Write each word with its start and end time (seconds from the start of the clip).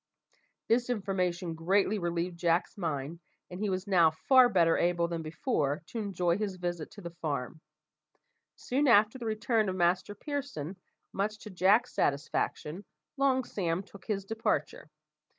This 0.67 0.89
information 0.89 1.53
greatly 1.53 1.99
relieved 1.99 2.35
Jack's 2.35 2.75
mind, 2.75 3.19
and 3.51 3.59
he 3.59 3.69
was 3.69 3.85
now 3.85 4.09
far 4.09 4.49
better 4.49 4.75
able 4.75 5.07
than 5.07 5.21
before 5.21 5.83
to 5.89 5.99
enjoy 5.99 6.39
his 6.39 6.55
visit 6.55 6.89
to 6.93 7.01
the 7.01 7.11
farm. 7.21 7.61
Soon 8.55 8.87
after 8.87 9.19
the 9.19 9.27
return 9.27 9.69
of 9.69 9.75
Master 9.75 10.15
Pearson, 10.15 10.75
much 11.13 11.37
to 11.37 11.51
Jack's 11.51 11.93
satisfaction, 11.93 12.83
Long 13.15 13.43
Sam 13.43 13.83
took 13.83 14.05
his 14.05 14.25
departure. 14.25 14.89